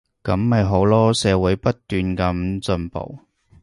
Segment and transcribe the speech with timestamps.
[0.23, 3.19] 噉咪好囉，社會不斷噉進步